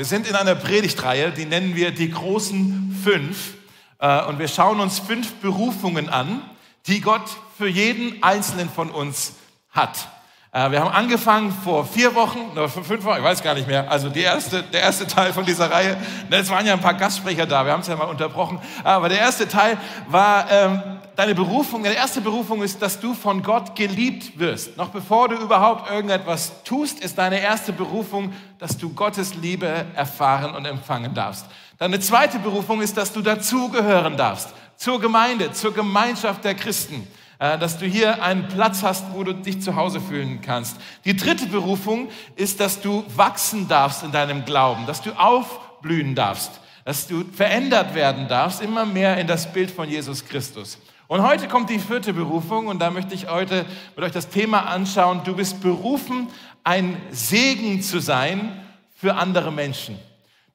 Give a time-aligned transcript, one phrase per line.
[0.00, 3.52] Wir sind in einer Predigtreihe, die nennen wir die großen fünf.
[3.98, 6.40] Äh, und wir schauen uns fünf Berufungen an,
[6.86, 9.34] die Gott für jeden einzelnen von uns
[9.72, 10.08] hat.
[10.52, 13.88] Äh, wir haben angefangen vor vier Wochen, oder fünf Wochen, ich weiß gar nicht mehr.
[13.88, 15.96] Also die erste, der erste Teil von dieser Reihe.
[16.28, 18.58] Es waren ja ein paar Gastsprecher da, wir haben es ja mal unterbrochen.
[18.82, 19.78] Aber der erste Teil
[20.08, 20.82] war ähm,
[21.14, 21.84] deine Berufung.
[21.84, 24.76] Deine erste Berufung ist, dass du von Gott geliebt wirst.
[24.76, 30.56] Noch bevor du überhaupt irgendetwas tust, ist deine erste Berufung, dass du Gottes Liebe erfahren
[30.56, 31.46] und empfangen darfst.
[31.78, 34.48] Deine zweite Berufung ist, dass du dazugehören darfst.
[34.76, 37.06] Zur Gemeinde, zur Gemeinschaft der Christen.
[37.40, 40.76] Äh, dass du hier einen Platz hast, wo du dich zu Hause fühlen kannst.
[41.06, 46.60] Die dritte Berufung ist, dass du wachsen darfst in deinem Glauben, dass du aufblühen darfst,
[46.84, 50.76] dass du verändert werden darfst, immer mehr in das Bild von Jesus Christus.
[51.08, 53.64] Und heute kommt die vierte Berufung und da möchte ich heute
[53.96, 55.22] mit euch das Thema anschauen.
[55.24, 56.28] Du bist berufen,
[56.62, 58.60] ein Segen zu sein
[58.94, 59.98] für andere Menschen.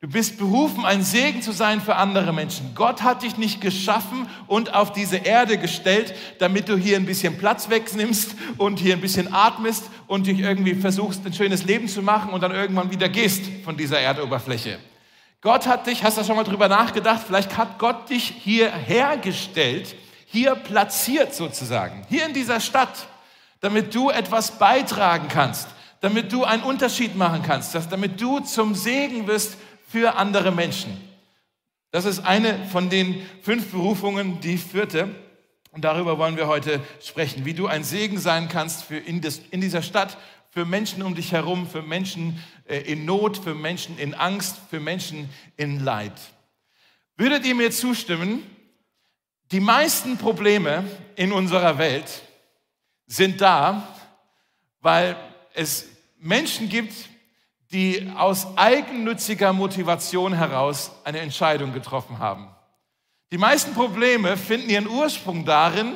[0.02, 2.76] Du bist berufen, ein Segen zu sein für andere Menschen.
[2.76, 7.38] Gott hat dich nicht geschaffen und auf diese Erde gestellt, damit du hier ein bisschen
[7.38, 12.02] Platz wegnimmst und hier ein bisschen atmest und dich irgendwie versuchst, ein schönes Leben zu
[12.02, 14.80] machen und dann irgendwann wieder gehst von dieser Erdoberfläche.
[15.42, 19.96] Gott hat dich, hast du schon mal drüber nachgedacht, vielleicht hat Gott dich hier hergestellt,
[20.26, 23.08] hier platziert sozusagen, hier in dieser Stadt,
[23.62, 25.70] damit du etwas beitragen kannst,
[26.02, 29.58] damit du einen Unterschied machen kannst, dass, damit du zum Segen wirst
[29.96, 30.92] für andere Menschen.
[31.92, 35.16] Das ist eine von den fünf Berufungen, die vierte.
[35.72, 39.42] Und darüber wollen wir heute sprechen, wie du ein Segen sein kannst für in, des,
[39.52, 40.18] in dieser Stadt,
[40.50, 44.82] für Menschen um dich herum, für Menschen äh, in Not, für Menschen in Angst, für
[44.82, 46.20] Menschen in Leid.
[47.16, 48.44] Würdet ihr mir zustimmen,
[49.54, 50.84] die meisten Probleme
[51.16, 52.22] in unserer Welt
[53.08, 53.96] sind da,
[54.82, 55.16] weil
[55.54, 55.86] es
[56.20, 56.94] Menschen gibt,
[57.72, 62.48] die aus eigennütziger Motivation heraus eine Entscheidung getroffen haben.
[63.32, 65.94] Die meisten Probleme finden ihren Ursprung darin,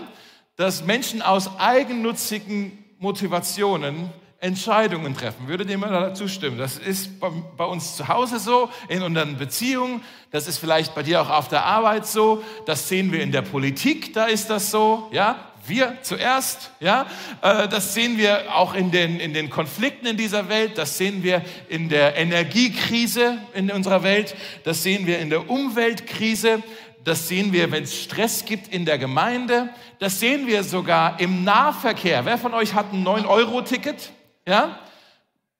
[0.56, 4.10] dass Menschen aus eigennützigen Motivationen
[4.42, 5.48] Entscheidungen treffen.
[5.48, 6.58] Würdet ihr mir dazu stimmen?
[6.58, 10.02] Das ist bei, uns zu Hause so, in unseren Beziehungen.
[10.32, 12.42] Das ist vielleicht bei dir auch auf der Arbeit so.
[12.66, 15.10] Das sehen wir in der Politik, da ist das so.
[15.11, 17.05] Ja, wir zuerst, ja.
[17.42, 20.78] Äh, das sehen wir auch in den, in den Konflikten in dieser Welt.
[20.78, 24.36] Das sehen wir in der Energiekrise in unserer Welt.
[24.64, 26.64] Das sehen wir in der Umweltkrise.
[27.04, 29.70] Das sehen wir, wenn es Stress gibt in der Gemeinde.
[29.99, 32.23] Das sehen wir sogar im Nahverkehr.
[32.23, 34.14] Wer von euch hat ein 9-Euro-Ticket?
[34.49, 34.80] Ja?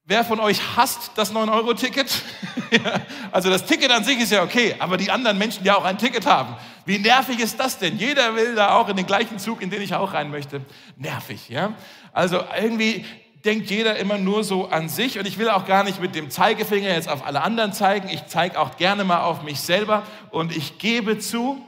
[0.04, 2.24] Wer von euch hasst das 9-Euro-Ticket?
[3.32, 6.00] also das Ticket an sich ist ja okay, aber die anderen Menschen, die auch ein
[6.00, 6.56] Ticket haben,
[6.86, 8.00] wie nervig ist das denn?
[8.00, 10.62] Jeder will da auch in den gleichen Zug, in den ich auch rein möchte.
[10.98, 11.76] Nervig, ja?
[12.14, 13.06] Also irgendwie
[13.46, 16.32] denkt jeder immer nur so an sich und ich will auch gar nicht mit dem
[16.32, 18.10] Zeigefinger jetzt auf alle anderen zeigen.
[18.10, 20.02] Ich zeige auch gerne mal auf mich selber
[20.32, 21.64] und ich gebe zu,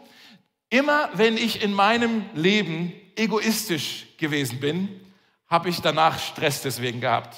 [0.71, 5.00] immer wenn ich in meinem Leben egoistisch gewesen bin,
[5.51, 7.35] habe ich danach Stress deswegen gehabt.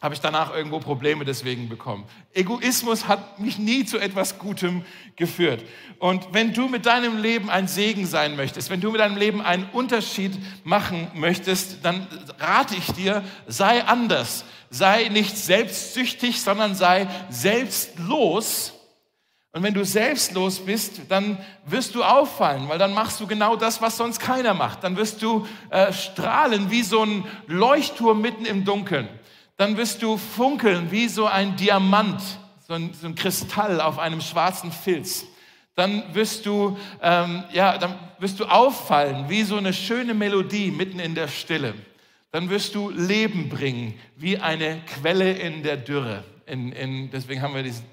[0.00, 2.06] Habe ich danach irgendwo Probleme deswegen bekommen.
[2.32, 4.82] Egoismus hat mich nie zu etwas Gutem
[5.16, 5.62] geführt.
[5.98, 9.42] Und wenn du mit deinem Leben ein Segen sein möchtest, wenn du mit deinem Leben
[9.42, 10.32] einen Unterschied
[10.64, 12.06] machen möchtest, dann
[12.38, 14.46] rate ich dir, sei anders.
[14.70, 18.79] Sei nicht selbstsüchtig, sondern sei selbstlos
[19.52, 23.82] und wenn du selbstlos bist, dann wirst du auffallen, weil dann machst du genau das,
[23.82, 24.84] was sonst keiner macht.
[24.84, 29.08] Dann wirst du äh, strahlen wie so ein Leuchtturm mitten im Dunkeln.
[29.56, 32.22] Dann wirst du funkeln wie so ein Diamant,
[32.68, 35.26] so ein, so ein Kristall auf einem schwarzen Filz.
[35.74, 41.00] Dann wirst du, ähm, ja, dann wirst du auffallen wie so eine schöne Melodie mitten
[41.00, 41.74] in der Stille.
[42.30, 46.22] Dann wirst du Leben bringen wie eine Quelle in der Dürre.
[46.46, 47.84] In, in, deswegen haben wir diesen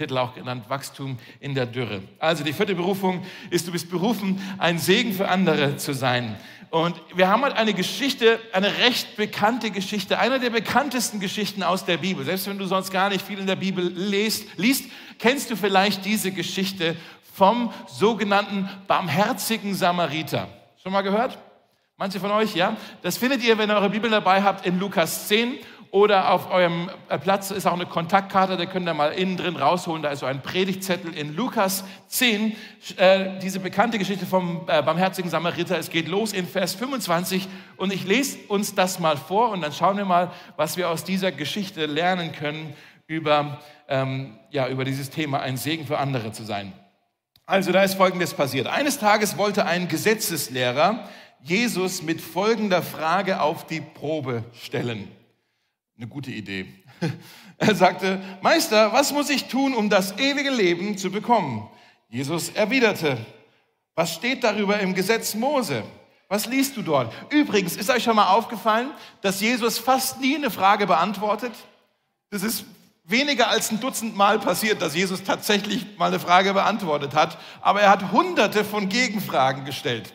[0.00, 2.00] Titel auch genannt, Wachstum in der Dürre.
[2.18, 6.36] Also die vierte Berufung ist, du bist berufen, ein Segen für andere zu sein.
[6.70, 11.84] Und wir haben heute eine Geschichte, eine recht bekannte Geschichte, eine der bekanntesten Geschichten aus
[11.84, 12.24] der Bibel.
[12.24, 14.86] Selbst wenn du sonst gar nicht viel in der Bibel liest, liest
[15.18, 16.96] kennst du vielleicht diese Geschichte
[17.34, 20.48] vom sogenannten barmherzigen Samariter.
[20.82, 21.36] Schon mal gehört?
[21.98, 22.74] Manche von euch, ja?
[23.02, 25.58] Das findet ihr, wenn ihr eure Bibel dabei habt, in Lukas 10
[25.90, 29.56] oder auf eurem äh, Platz ist auch eine Kontaktkarte, da könnt ihr mal innen drin
[29.56, 30.02] rausholen.
[30.02, 32.54] Da ist so ein Predigtzettel in Lukas 10.
[32.96, 35.76] Äh, diese bekannte Geschichte vom äh, barmherzigen Samariter.
[35.78, 39.72] Es geht los in Vers 25 und ich lese uns das mal vor und dann
[39.72, 42.74] schauen wir mal, was wir aus dieser Geschichte lernen können
[43.08, 46.72] über, ähm, ja, über dieses Thema, ein Segen für andere zu sein.
[47.46, 48.68] Also da ist Folgendes passiert.
[48.68, 51.08] Eines Tages wollte ein Gesetzeslehrer
[51.42, 55.08] Jesus mit folgender Frage auf die Probe stellen.
[56.00, 56.64] Eine gute Idee.
[57.58, 61.68] Er sagte, Meister, was muss ich tun, um das ewige Leben zu bekommen?
[62.08, 63.18] Jesus erwiderte,
[63.94, 65.82] was steht darüber im Gesetz Mose?
[66.28, 67.12] Was liest du dort?
[67.28, 71.52] Übrigens, ist euch schon mal aufgefallen, dass Jesus fast nie eine Frage beantwortet?
[72.30, 72.64] Das ist
[73.04, 77.82] weniger als ein Dutzend Mal passiert, dass Jesus tatsächlich mal eine Frage beantwortet hat, aber
[77.82, 80.14] er hat hunderte von Gegenfragen gestellt.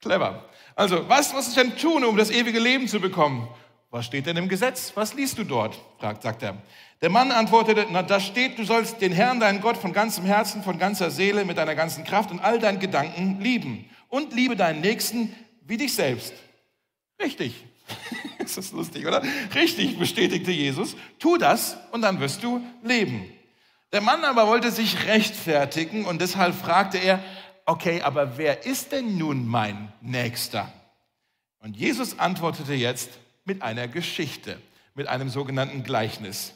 [0.00, 0.42] Clever.
[0.74, 3.46] Also, was muss ich denn tun, um das ewige Leben zu bekommen?
[3.92, 4.90] Was steht denn im Gesetz?
[4.94, 5.78] Was liest du dort?
[5.98, 6.56] fragt, sagt er.
[7.02, 10.62] Der Mann antwortete, na, da steht, du sollst den Herrn, deinen Gott, von ganzem Herzen,
[10.62, 13.90] von ganzer Seele, mit deiner ganzen Kraft und all deinen Gedanken lieben.
[14.08, 16.32] Und liebe deinen Nächsten wie dich selbst.
[17.20, 17.66] Richtig.
[18.38, 19.22] ist das lustig, oder?
[19.54, 20.96] Richtig, bestätigte Jesus.
[21.18, 23.30] Tu das und dann wirst du leben.
[23.92, 27.22] Der Mann aber wollte sich rechtfertigen und deshalb fragte er,
[27.66, 30.72] okay, aber wer ist denn nun mein Nächster?
[31.58, 33.10] Und Jesus antwortete jetzt
[33.44, 34.60] mit einer Geschichte,
[34.94, 36.54] mit einem sogenannten Gleichnis.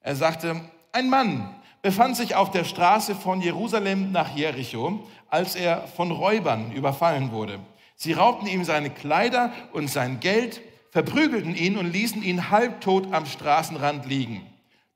[0.00, 0.60] Er sagte,
[0.92, 6.72] ein Mann befand sich auf der Straße von Jerusalem nach Jericho, als er von Räubern
[6.72, 7.60] überfallen wurde.
[7.96, 13.26] Sie raubten ihm seine Kleider und sein Geld, verprügelten ihn und ließen ihn halbtot am
[13.26, 14.46] Straßenrand liegen.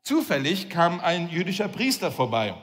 [0.03, 2.55] Zufällig kam ein jüdischer Priester vorbei.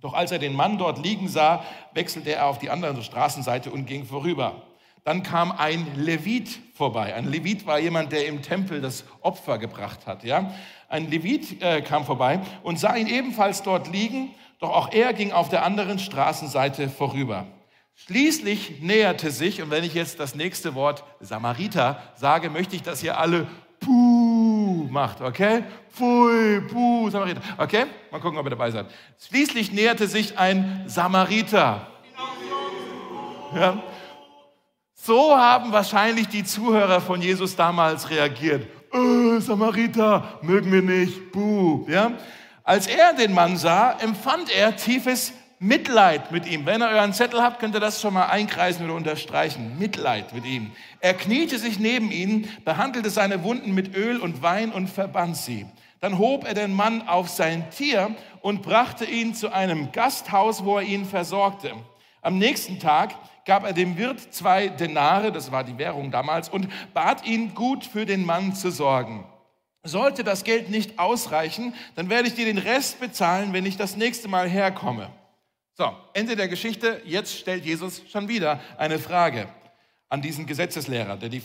[0.00, 1.64] Doch als er den Mann dort liegen sah,
[1.94, 4.62] wechselte er auf die andere Straßenseite und ging vorüber.
[5.04, 7.14] Dann kam ein Levit vorbei.
[7.14, 10.22] Ein Levit war jemand, der im Tempel das Opfer gebracht hat.
[10.22, 10.52] Ja?
[10.88, 15.32] Ein Levit äh, kam vorbei und sah ihn ebenfalls dort liegen, doch auch er ging
[15.32, 17.46] auf der anderen Straßenseite vorüber.
[17.94, 23.02] Schließlich näherte sich, und wenn ich jetzt das nächste Wort Samariter sage, möchte ich, dass
[23.02, 23.48] ihr alle
[23.80, 25.64] Puh macht, okay?
[25.90, 27.42] Pfui, Puh, Samariter.
[27.58, 27.86] Okay?
[28.10, 28.86] Mal gucken, ob ihr dabei seid.
[29.18, 31.88] Schließlich näherte sich ein Samariter.
[33.54, 33.82] Ja?
[35.04, 38.68] So haben wahrscheinlich die Zuhörer von Jesus damals reagiert.
[38.92, 41.84] Äh, Samariter, mögen wir nicht, buh.
[41.88, 42.12] Ja?
[42.62, 46.66] Als er den Mann sah, empfand er tiefes Mitleid mit ihm.
[46.66, 49.76] Wenn ihr euren Zettel habt, könnt ihr das schon mal einkreisen oder unterstreichen.
[49.76, 50.70] Mitleid mit ihm.
[51.00, 55.66] Er kniete sich neben ihn, behandelte seine Wunden mit Öl und Wein und verband sie.
[55.98, 60.78] Dann hob er den Mann auf sein Tier und brachte ihn zu einem Gasthaus, wo
[60.78, 61.72] er ihn versorgte.
[62.20, 66.68] Am nächsten Tag gab er dem Wirt zwei Denare, das war die Währung damals, und
[66.94, 69.24] bat ihn, gut für den Mann zu sorgen.
[69.84, 73.96] Sollte das Geld nicht ausreichen, dann werde ich dir den Rest bezahlen, wenn ich das
[73.96, 75.10] nächste Mal herkomme.
[75.74, 77.00] So, Ende der Geschichte.
[77.04, 79.48] Jetzt stellt Jesus schon wieder eine Frage
[80.08, 81.42] an diesen Gesetzeslehrer, der die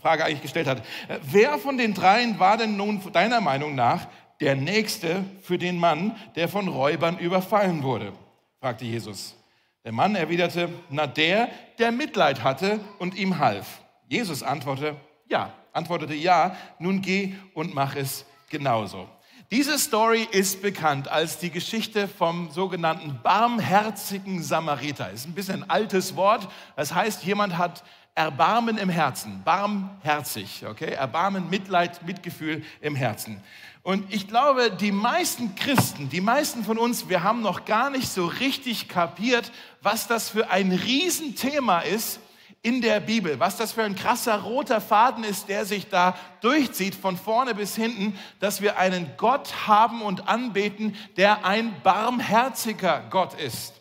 [0.00, 0.82] Frage eigentlich gestellt hat.
[1.22, 4.08] Wer von den dreien war denn nun deiner Meinung nach
[4.40, 8.12] der Nächste für den Mann, der von Räubern überfallen wurde?
[8.60, 9.36] fragte Jesus.
[9.84, 11.48] Der Mann erwiderte, na der,
[11.78, 13.80] der Mitleid hatte und ihm half.
[14.08, 14.96] Jesus antwortete,
[15.28, 19.08] ja, antwortete ja, nun geh und mach es genauso.
[19.50, 25.10] Diese Story ist bekannt als die Geschichte vom sogenannten barmherzigen Samariter.
[25.10, 26.46] Ist ein bisschen ein altes Wort.
[26.76, 27.82] Das heißt, jemand hat
[28.14, 30.92] Erbarmen im Herzen, barmherzig, okay?
[30.92, 33.42] Erbarmen, Mitleid, Mitgefühl im Herzen.
[33.82, 38.08] Und ich glaube, die meisten Christen, die meisten von uns, wir haben noch gar nicht
[38.08, 42.20] so richtig kapiert, was das für ein Riesenthema ist,
[42.62, 46.94] in der Bibel, was das für ein krasser roter Faden ist, der sich da durchzieht
[46.94, 53.32] von vorne bis hinten, dass wir einen Gott haben und anbeten, der ein barmherziger Gott
[53.40, 53.79] ist.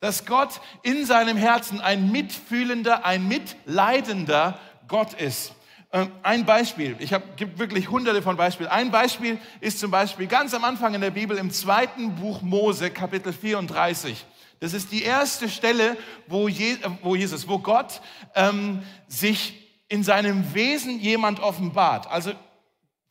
[0.00, 5.52] Dass Gott in seinem Herzen ein mitfühlender, ein mitleidender Gott ist.
[5.92, 8.68] Ähm, ein Beispiel, ich habe gibt wirklich hunderte von Beispielen.
[8.68, 12.90] Ein Beispiel ist zum Beispiel ganz am Anfang in der Bibel im zweiten Buch Mose,
[12.90, 14.24] Kapitel 34.
[14.60, 15.96] Das ist die erste Stelle,
[16.28, 18.02] wo, Je, wo Jesus, wo Gott
[18.34, 22.06] ähm, sich in seinem Wesen jemand offenbart.
[22.06, 22.32] Also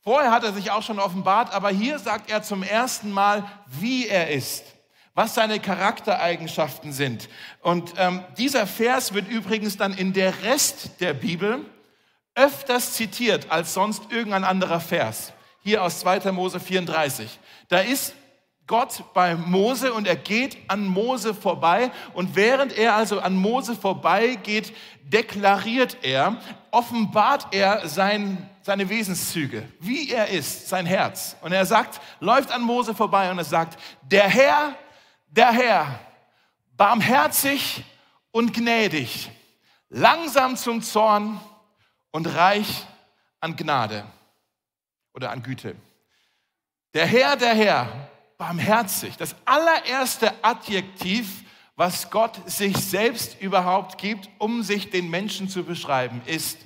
[0.00, 4.06] vorher hat er sich auch schon offenbart, aber hier sagt er zum ersten Mal, wie
[4.06, 4.64] er ist,
[5.14, 7.28] was seine Charaktereigenschaften sind.
[7.62, 11.64] Und ähm, dieser Vers wird übrigens dann in der Rest der Bibel
[12.34, 15.32] öfters zitiert als sonst irgendein anderer Vers.
[15.62, 16.32] Hier aus 2.
[16.32, 17.38] Mose 34.
[17.68, 18.14] Da ist
[18.66, 23.74] Gott bei Mose und er geht an Mose vorbei und während er also an Mose
[23.74, 26.36] vorbeigeht, deklariert er,
[26.70, 31.34] offenbart er sein, seine Wesenszüge, wie er ist, sein Herz.
[31.42, 34.76] Und er sagt, läuft an Mose vorbei und er sagt, der Herr,
[35.30, 36.00] der Herr,
[36.76, 37.84] barmherzig
[38.30, 39.30] und gnädig,
[39.88, 41.40] langsam zum Zorn
[42.10, 42.86] und reich
[43.40, 44.04] an Gnade
[45.14, 45.76] oder an Güte.
[46.94, 49.16] Der Herr, der Herr, barmherzig.
[49.16, 51.44] Das allererste Adjektiv,
[51.76, 56.58] was Gott sich selbst überhaupt gibt, um sich den Menschen zu beschreiben, ist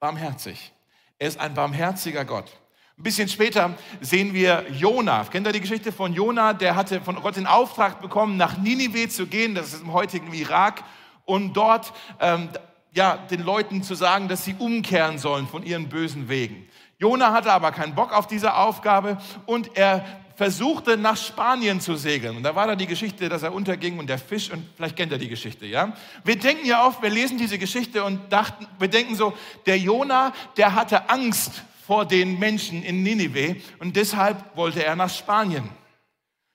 [0.00, 0.72] barmherzig.
[1.18, 2.50] Er ist ein barmherziger Gott.
[2.96, 5.24] Ein bisschen später sehen wir Jona.
[5.24, 6.52] Kennt ihr die Geschichte von Jona?
[6.52, 10.32] Der hatte von Gott den Auftrag bekommen, nach Ninive zu gehen, das ist im heutigen
[10.32, 10.84] Irak,
[11.24, 12.50] und dort ähm,
[12.92, 16.68] ja, den Leuten zu sagen, dass sie umkehren sollen von ihren bösen Wegen.
[16.98, 20.04] Jona hatte aber keinen Bock auf diese Aufgabe und er
[20.36, 22.36] versuchte nach Spanien zu segeln.
[22.36, 25.10] Und da war da die Geschichte, dass er unterging und der Fisch, und vielleicht kennt
[25.10, 25.92] ihr die Geschichte, ja?
[26.22, 29.32] Wir denken ja oft, wir lesen diese Geschichte und dachten, wir denken so,
[29.66, 35.10] der Jona, der hatte Angst vor den Menschen in Ninive und deshalb wollte er nach
[35.10, 35.68] Spanien.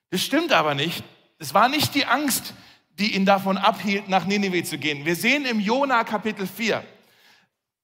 [0.10, 1.04] Das stimmt aber nicht.
[1.38, 2.54] Es war nicht die Angst,
[2.98, 5.06] die ihn davon abhielt, nach Ninive zu gehen.
[5.06, 6.84] Wir sehen im Jona Kapitel 4,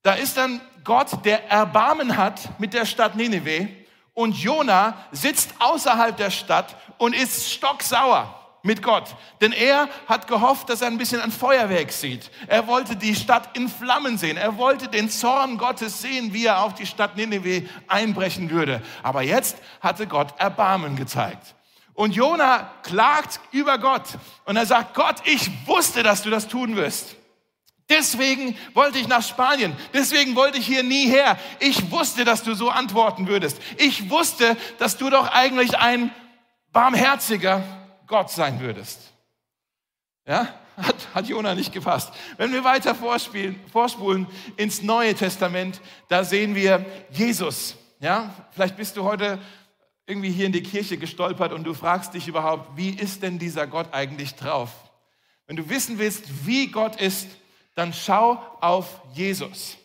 [0.02, 3.70] da ist dann Gott, der Erbarmen hat mit der Stadt Ninive
[4.14, 9.16] und Jona sitzt außerhalb der Stadt und ist stocksauer mit Gott.
[9.42, 12.32] Denn er hat gehofft, dass er ein bisschen ein Feuerwerk sieht.
[12.48, 14.38] Er wollte die Stadt in Flammen sehen.
[14.38, 18.82] Er wollte den Zorn Gottes sehen, wie er auf die Stadt Nineveh einbrechen würde.
[19.04, 21.56] Aber jetzt hatte Gott Erbarmen gezeigt.
[21.94, 24.04] Und Jona klagt über Gott
[24.46, 27.16] und er sagt, Gott, ich wusste, dass du das tun wirst.
[27.88, 29.76] Deswegen wollte ich nach Spanien.
[29.94, 31.38] Deswegen wollte ich hier nie her.
[31.60, 33.62] Ich wusste, dass du so antworten würdest.
[33.78, 36.12] Ich wusste, dass du doch eigentlich ein
[36.74, 37.64] barmherziger
[38.08, 39.12] Gott sein würdest.
[40.28, 42.12] Ja, hat, hat Jona nicht gepasst.
[42.38, 47.76] Wenn wir weiter vorspielen, vorspulen ins Neue Testament, da sehen wir Jesus.
[48.00, 49.40] Ja, vielleicht bist du heute
[50.08, 53.68] irgendwie hier in die Kirche gestolpert und du fragst dich überhaupt, wie ist denn dieser
[53.68, 54.72] Gott eigentlich drauf?
[55.48, 57.28] Wenn du wissen willst, wie Gott ist,
[57.76, 59.78] dann schau auf Jesus.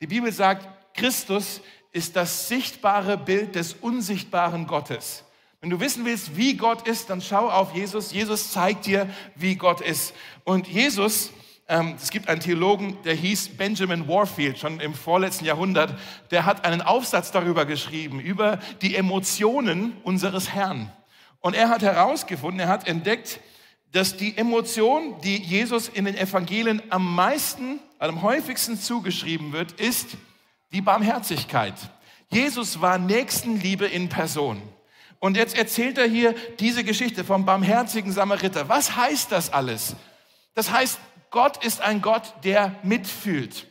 [0.00, 1.60] Die Bibel sagt, Christus
[1.92, 5.24] ist das sichtbare Bild des unsichtbaren Gottes.
[5.60, 8.12] Wenn du wissen willst, wie Gott ist, dann schau auf Jesus.
[8.12, 10.14] Jesus zeigt dir, wie Gott ist.
[10.44, 11.32] Und Jesus,
[11.66, 15.98] ähm, es gibt einen Theologen, der hieß Benjamin Warfield, schon im vorletzten Jahrhundert,
[16.30, 20.92] der hat einen Aufsatz darüber geschrieben, über die Emotionen unseres Herrn.
[21.40, 23.40] Und er hat herausgefunden, er hat entdeckt,
[23.90, 30.18] dass die Emotion, die Jesus in den Evangelien am meisten, am häufigsten zugeschrieben wird, ist
[30.70, 31.74] die Barmherzigkeit.
[32.30, 34.62] Jesus war Nächstenliebe in Person.
[35.20, 38.68] Und jetzt erzählt er hier diese Geschichte vom barmherzigen Samariter.
[38.68, 39.96] Was heißt das alles?
[40.54, 40.98] Das heißt,
[41.30, 43.66] Gott ist ein Gott, der mitfühlt.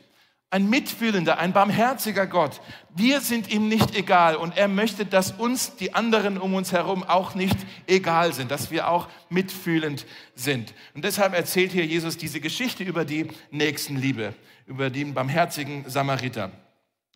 [0.50, 2.62] Ein mitfühlender, ein barmherziger Gott.
[2.94, 7.04] Wir sind ihm nicht egal und er möchte, dass uns die anderen um uns herum
[7.04, 10.72] auch nicht egal sind, dass wir auch mitfühlend sind.
[10.94, 14.34] Und deshalb erzählt hier Jesus diese Geschichte über die Nächstenliebe,
[14.66, 16.50] über den barmherzigen Samariter.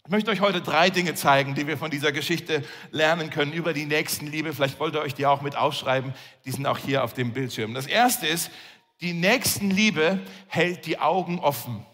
[0.04, 3.72] Ich möchte euch heute drei Dinge zeigen, die wir von dieser Geschichte lernen können über
[3.72, 4.52] die Nächstenliebe.
[4.52, 6.12] Vielleicht wollt ihr euch die auch mit aufschreiben.
[6.44, 7.72] Die sind auch hier auf dem Bildschirm.
[7.72, 8.50] Das erste ist,
[9.00, 10.18] die Nächstenliebe
[10.48, 11.86] hält die Augen offen.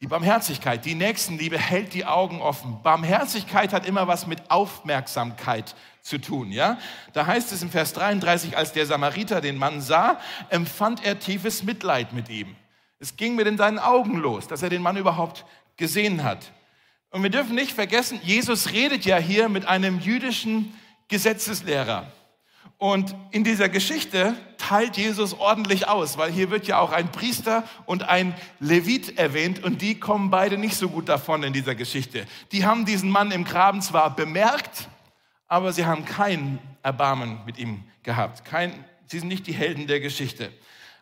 [0.00, 2.80] Die Barmherzigkeit, die Nächstenliebe hält die Augen offen.
[2.84, 6.78] Barmherzigkeit hat immer was mit Aufmerksamkeit zu tun, ja?
[7.14, 11.64] Da heißt es im Vers 33, als der Samariter den Mann sah, empfand er tiefes
[11.64, 12.54] Mitleid mit ihm.
[13.00, 15.44] Es ging mit in seinen Augen los, dass er den Mann überhaupt
[15.76, 16.52] gesehen hat.
[17.14, 20.74] Und wir dürfen nicht vergessen, Jesus redet ja hier mit einem jüdischen
[21.06, 22.10] Gesetzeslehrer.
[22.76, 27.62] Und in dieser Geschichte teilt Jesus ordentlich aus, weil hier wird ja auch ein Priester
[27.86, 32.26] und ein Levit erwähnt und die kommen beide nicht so gut davon in dieser Geschichte.
[32.50, 34.88] Die haben diesen Mann im Graben zwar bemerkt,
[35.46, 38.44] aber sie haben kein Erbarmen mit ihm gehabt.
[38.44, 40.52] Kein, sie sind nicht die Helden der Geschichte.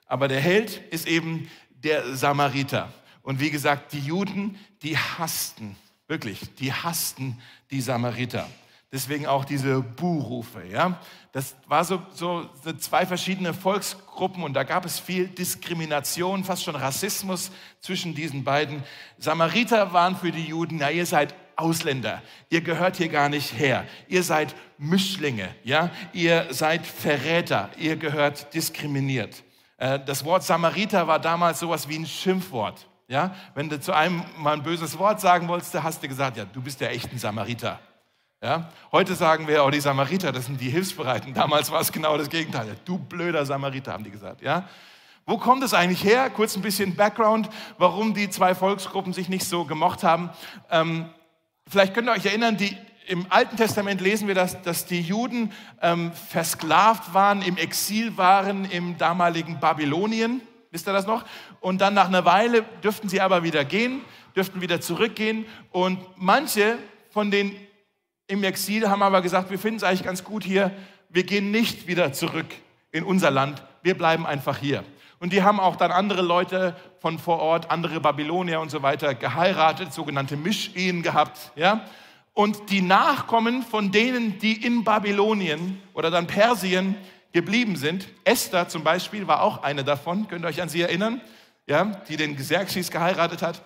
[0.04, 2.92] Aber der Held ist eben der Samariter.
[3.22, 5.74] Und wie gesagt, die Juden, die hassten,
[6.12, 7.40] wirklich, die hassten
[7.70, 8.46] die Samariter.
[8.92, 10.62] Deswegen auch diese Buhrufe.
[10.70, 11.00] Ja?
[11.32, 12.46] Das war so, so,
[12.78, 17.50] zwei verschiedene Volksgruppen und da gab es viel Diskrimination, fast schon Rassismus
[17.80, 18.82] zwischen diesen beiden.
[19.16, 23.86] Samariter waren für die Juden, na ihr seid Ausländer, ihr gehört hier gar nicht her,
[24.08, 25.90] ihr seid Mischlinge, ja?
[26.12, 29.42] ihr seid Verräter, ihr gehört diskriminiert.
[29.78, 32.86] Äh, das Wort Samariter war damals sowas wie ein Schimpfwort.
[33.08, 33.34] Ja?
[33.54, 36.62] Wenn du zu einem mal ein böses Wort sagen wolltest, hast du gesagt, ja, du
[36.62, 37.78] bist der echte Samariter.
[38.42, 38.70] Ja?
[38.90, 41.32] Heute sagen wir, oh, die Samariter, das sind die Hilfsbereiten.
[41.32, 42.76] Damals war es genau das Gegenteil.
[42.84, 44.42] Du blöder Samariter, haben die gesagt.
[44.42, 44.68] Ja?
[45.24, 46.28] Wo kommt es eigentlich her?
[46.30, 50.30] Kurz ein bisschen Background, warum die zwei Volksgruppen sich nicht so gemocht haben.
[50.70, 51.08] Ähm,
[51.68, 55.52] vielleicht könnt ihr euch erinnern, die, im Alten Testament lesen wir, dass, dass die Juden
[55.80, 60.40] ähm, versklavt waren, im Exil waren im damaligen Babylonien.
[60.72, 61.24] Wisst ihr das noch?
[61.60, 64.00] Und dann nach einer Weile dürften sie aber wieder gehen,
[64.34, 65.44] dürften wieder zurückgehen.
[65.70, 66.78] Und manche
[67.10, 67.54] von den
[68.26, 70.70] im Exil haben aber gesagt, wir finden es eigentlich ganz gut hier,
[71.10, 72.46] wir gehen nicht wieder zurück
[72.90, 74.82] in unser Land, wir bleiben einfach hier.
[75.18, 79.14] Und die haben auch dann andere Leute von vor Ort, andere Babylonier und so weiter
[79.14, 81.84] geheiratet, sogenannte Mischehen gehabt, ja.
[82.32, 86.96] und die Nachkommen von denen, die in Babylonien oder dann Persien
[87.32, 88.08] geblieben sind.
[88.24, 91.20] Esther zum Beispiel war auch eine davon, könnt ihr euch an sie erinnern,
[91.66, 93.62] ja, die den Xerxes geheiratet hat.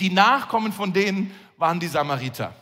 [0.00, 2.54] Die Nachkommen von denen waren die Samariter.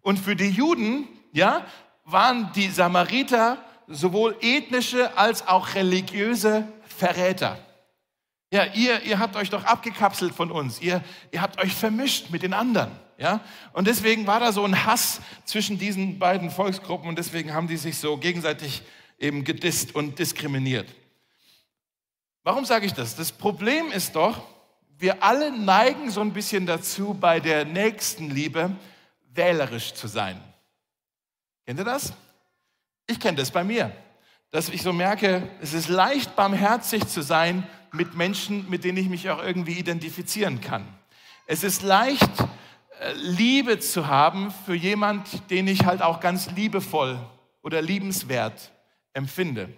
[0.00, 1.64] Und für die Juden, ja,
[2.04, 7.58] waren die Samariter sowohl ethnische als auch religiöse Verräter.
[8.50, 10.80] Ja, ihr, ihr habt euch doch abgekapselt von uns.
[10.80, 12.90] Ihr, ihr habt euch vermischt mit den anderen.
[13.18, 13.40] Ja?
[13.72, 17.76] Und deswegen war da so ein Hass zwischen diesen beiden Volksgruppen und deswegen haben die
[17.76, 18.82] sich so gegenseitig
[19.18, 20.88] eben gedisst und diskriminiert.
[22.44, 23.16] Warum sage ich das?
[23.16, 24.42] Das Problem ist doch,
[24.98, 28.74] wir alle neigen so ein bisschen dazu, bei der Nächstenliebe
[29.34, 30.40] wählerisch zu sein.
[31.66, 32.12] Kennt ihr das?
[33.06, 33.92] Ich kenne das bei mir,
[34.50, 39.08] dass ich so merke, es ist leicht barmherzig zu sein mit Menschen, mit denen ich
[39.08, 40.86] mich auch irgendwie identifizieren kann.
[41.46, 42.40] Es ist leicht
[43.00, 47.18] äh, Liebe zu haben für jemand, den ich halt auch ganz liebevoll
[47.62, 48.72] oder liebenswert
[49.12, 49.68] empfinde.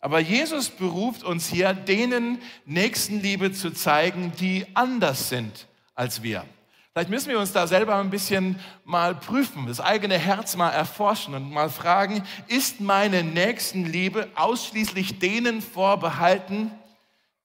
[0.00, 6.44] Aber Jesus beruft uns hier, denen Nächstenliebe zu zeigen, die anders sind als wir.
[6.92, 11.34] Vielleicht müssen wir uns da selber ein bisschen mal prüfen, das eigene Herz mal erforschen
[11.34, 16.70] und mal fragen, ist meine Nächstenliebe ausschließlich denen vorbehalten,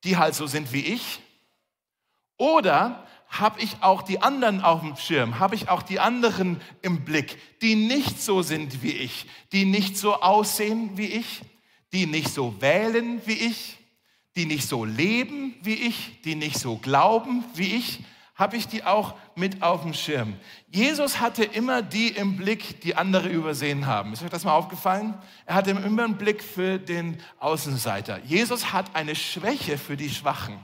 [0.04, 1.20] die halt so sind wie ich?
[2.38, 5.40] Oder habe ich auch die anderen auf dem Schirm?
[5.40, 9.98] Habe ich auch die anderen im Blick, die nicht so sind wie ich, die nicht
[9.98, 11.42] so aussehen wie ich,
[11.94, 13.78] die nicht so wählen wie ich,
[14.36, 18.00] die nicht so leben wie ich, die nicht so glauben wie ich?
[18.34, 20.38] Habe ich die auch mit auf dem Schirm?
[20.70, 24.14] Jesus hatte immer die im Blick, die andere übersehen haben.
[24.14, 25.14] Ist euch das mal aufgefallen?
[25.46, 28.24] Er hatte immer einen Blick für den Außenseiter.
[28.24, 30.58] Jesus hat eine Schwäche für die Schwachen.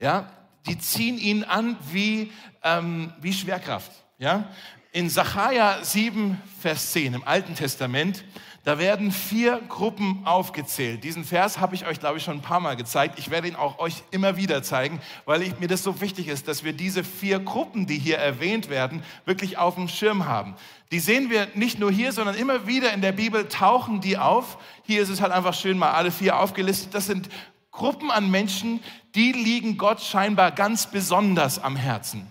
[0.00, 0.30] Ja,
[0.68, 2.30] die ziehen ihn an wie,
[2.62, 3.90] ähm, wie Schwerkraft.
[4.18, 4.50] Ja?
[4.92, 8.24] In Sacharja 7, Vers 10 im Alten Testament,
[8.64, 11.02] da werden vier Gruppen aufgezählt.
[11.02, 13.18] Diesen Vers habe ich euch, glaube ich, schon ein paar Mal gezeigt.
[13.18, 16.48] Ich werde ihn auch euch immer wieder zeigen, weil ich, mir das so wichtig ist,
[16.48, 20.54] dass wir diese vier Gruppen, die hier erwähnt werden, wirklich auf dem Schirm haben.
[20.90, 24.58] Die sehen wir nicht nur hier, sondern immer wieder in der Bibel tauchen die auf.
[24.82, 26.92] Hier ist es halt einfach schön mal alle vier aufgelistet.
[26.92, 27.30] Das sind
[27.70, 28.80] Gruppen an Menschen,
[29.14, 32.30] die liegen Gott scheinbar ganz besonders am Herzen.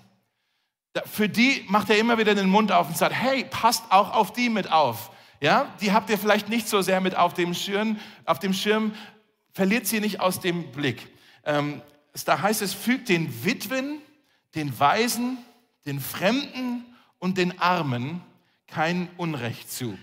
[1.05, 4.33] Für die macht er immer wieder den Mund auf und sagt, hey, passt auch auf
[4.33, 5.11] die mit auf.
[5.39, 8.93] Ja, die habt ihr vielleicht nicht so sehr mit auf dem Schirm, auf dem Schirm
[9.53, 11.07] verliert sie nicht aus dem Blick.
[11.43, 11.81] Ähm,
[12.25, 13.99] da heißt es, fügt den Witwen,
[14.55, 15.37] den Waisen,
[15.85, 16.85] den Fremden
[17.19, 18.21] und den Armen
[18.67, 19.97] kein Unrecht zu.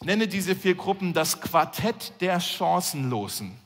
[0.00, 3.59] Ich nenne diese vier Gruppen das Quartett der Chancenlosen.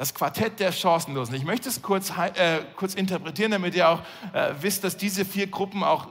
[0.00, 1.34] Das Quartett der Chancenlosen.
[1.34, 4.00] Ich möchte es kurz, äh, kurz interpretieren, damit ihr auch
[4.32, 6.08] äh, wisst, dass diese vier Gruppen auch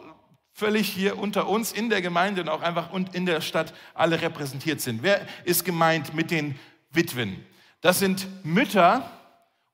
[0.53, 4.21] völlig hier unter uns in der Gemeinde und auch einfach und in der Stadt alle
[4.21, 5.01] repräsentiert sind.
[5.01, 6.53] Wer ist gemeint mit den
[6.91, 7.43] Witwen?
[7.81, 9.09] Das sind Mütter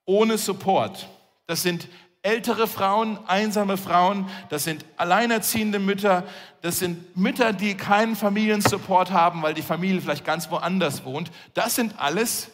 [0.06, 1.10] ohne Support.
[1.46, 1.90] Das sind
[2.22, 6.24] ältere Frauen, einsame Frauen, das sind alleinerziehende Mütter,
[6.62, 11.32] das sind Mütter, die keinen Familiensupport haben, weil die Familie vielleicht ganz woanders wohnt.
[11.54, 12.50] Das sind alles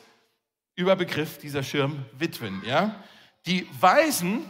[0.75, 2.61] Überbegriff dieser Schirm Witwen.
[2.65, 2.95] Ja?
[3.45, 4.49] Die Waisen,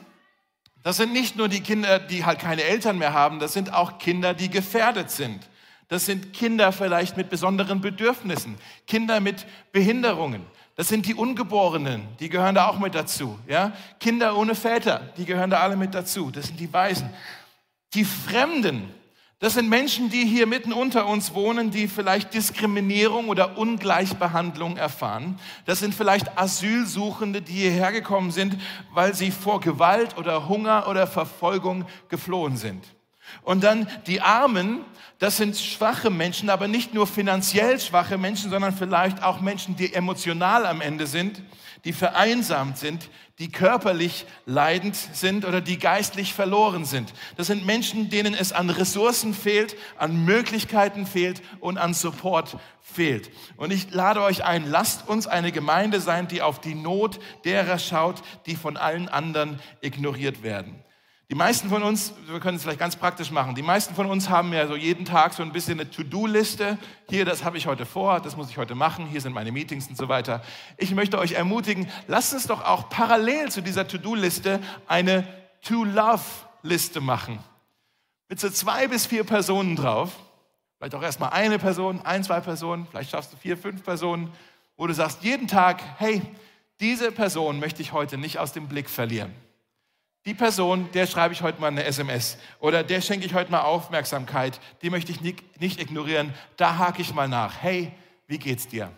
[0.84, 3.97] das sind nicht nur die Kinder, die halt keine Eltern mehr haben, das sind auch
[3.97, 5.47] Kinder, die gefährdet sind.
[5.88, 8.55] Das sind Kinder vielleicht mit besonderen Bedürfnissen,
[8.88, 10.45] Kinder mit Behinderungen.
[10.75, 13.38] Das sind die Ungeborenen, die gehören da auch mit dazu.
[13.47, 13.73] Ja?
[13.99, 16.31] Kinder ohne Väter, die gehören da alle mit dazu.
[16.31, 17.10] Das sind die Waisen.
[17.93, 18.89] Die Fremden,
[19.41, 25.39] das sind Menschen, die hier mitten unter uns wohnen, die vielleicht Diskriminierung oder Ungleichbehandlung erfahren.
[25.65, 28.56] Das sind vielleicht Asylsuchende, die hierher gekommen sind,
[28.93, 32.86] weil sie vor Gewalt oder Hunger oder Verfolgung geflohen sind.
[33.41, 34.86] Und dann die Armen,
[35.17, 39.91] das sind schwache Menschen, aber nicht nur finanziell schwache Menschen, sondern vielleicht auch Menschen, die
[39.91, 41.41] emotional am Ende sind,
[41.84, 43.10] die vereinsamt sind,
[43.41, 47.12] die körperlich leidend sind oder die geistlich verloren sind.
[47.38, 53.32] Das sind Menschen, denen es an Ressourcen fehlt, an Möglichkeiten fehlt und an Support fehlt.
[53.58, 57.80] Und ich lade euch ein, lasst uns eine Gemeinde sein, die auf die Not derer
[57.80, 60.81] schaut, die von allen anderen ignoriert werden.
[61.32, 64.28] Die meisten von uns, wir können es vielleicht ganz praktisch machen, die meisten von uns
[64.28, 66.78] haben ja so jeden Tag so ein bisschen eine To-Do-Liste.
[67.08, 69.88] Hier, das habe ich heute vor, das muss ich heute machen, hier sind meine Meetings
[69.88, 70.44] und so weiter.
[70.76, 75.26] Ich möchte euch ermutigen, lasst uns doch auch parallel zu dieser To-Do-Liste eine
[75.62, 77.39] To-Love-Liste machen.
[78.28, 80.12] Mit so zwei bis vier Personen drauf.
[80.80, 84.34] Vielleicht auch erstmal eine Person, ein, zwei Personen, vielleicht schaffst du vier, fünf Personen,
[84.76, 86.22] wo du sagst jeden Tag, hey,
[86.82, 89.34] diese Person möchte ich heute nicht aus dem Blick verlieren.
[90.25, 93.62] Die Person, der schreibe ich heute mal eine SMS oder der schenke ich heute mal
[93.62, 97.62] Aufmerksamkeit, die möchte ich nicht, nicht ignorieren, da hake ich mal nach.
[97.62, 97.91] Hey,
[98.27, 98.91] wie geht's dir?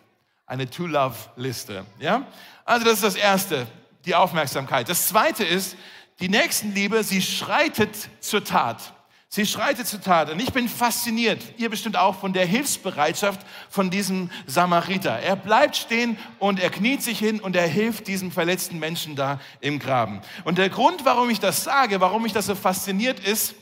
[0.45, 1.85] Eine To-Love-Liste.
[1.99, 2.27] Ja?
[2.65, 3.67] Also das ist das Erste,
[4.05, 4.89] die Aufmerksamkeit.
[4.89, 5.77] Das Zweite ist,
[6.19, 8.92] die Nächstenliebe, sie schreitet zur Tat.
[9.35, 10.29] Sie schreitet zur Tat.
[10.29, 15.09] Und ich bin fasziniert, ihr bestimmt auch, von der Hilfsbereitschaft von diesem Samariter.
[15.09, 19.41] Er bleibt stehen und er kniet sich hin und er hilft diesem verletzten Menschen da
[19.59, 20.21] im Graben.
[20.43, 23.55] Und der Grund, warum ich das sage, warum mich das so fasziniert ist,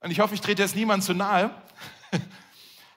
[0.00, 1.54] und ich hoffe, ich trete jetzt niemand zu nahe,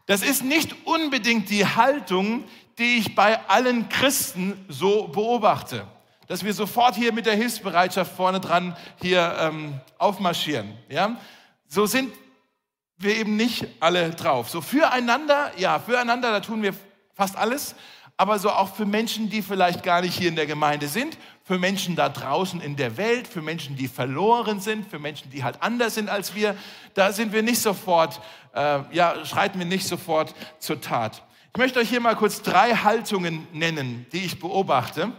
[0.08, 2.46] das ist nicht unbedingt die Haltung,
[2.80, 5.86] die ich bei allen Christen so beobachte.
[6.26, 10.74] Dass wir sofort hier mit der Hilfsbereitschaft vorne dran hier ähm, aufmarschieren.
[10.90, 11.20] Ja?
[11.68, 12.14] So sind
[12.98, 14.50] wir eben nicht alle drauf.
[14.50, 16.74] So füreinander, ja, füreinander, da tun wir
[17.14, 17.76] fast alles,
[18.18, 21.60] aber so auch für Menschen, die vielleicht gar nicht hier in der Gemeinde sind, für
[21.60, 25.62] Menschen da draußen in der Welt, für Menschen, die verloren sind, für Menschen, die halt
[25.62, 26.56] anders sind als wir,
[26.94, 28.22] da sind wir nicht sofort,
[28.54, 31.24] äh, ja, schreiten wir nicht sofort zur Tat.
[31.54, 35.12] Ich möchte euch hier mal kurz drei Haltungen nennen, die ich beobachte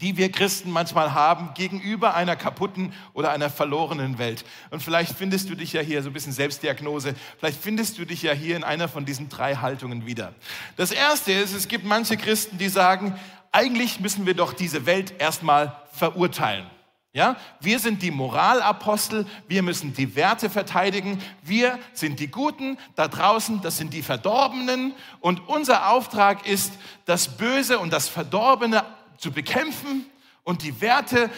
[0.00, 4.44] die wir Christen manchmal haben gegenüber einer kaputten oder einer verlorenen Welt.
[4.70, 8.22] Und vielleicht findest du dich ja hier so ein bisschen Selbstdiagnose, vielleicht findest du dich
[8.22, 10.34] ja hier in einer von diesen drei Haltungen wieder.
[10.76, 13.18] Das erste ist, es gibt manche Christen, die sagen,
[13.52, 16.66] eigentlich müssen wir doch diese Welt erstmal verurteilen.
[17.14, 23.08] Ja, wir sind die Moralapostel, wir müssen die Werte verteidigen, wir sind die Guten, da
[23.08, 26.74] draußen, das sind die Verdorbenen und unser Auftrag ist,
[27.06, 28.84] das Böse und das Verdorbene
[29.18, 30.06] zu bekämpfen
[30.46, 31.28] und die Werte, äh,